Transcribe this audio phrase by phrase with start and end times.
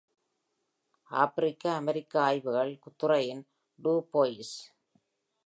[1.11, 3.43] ஆப்பிரிக்க-அமெரிக்க ஆய்வுகள் துறையின்
[3.79, 4.55] டூ போயிஸ்.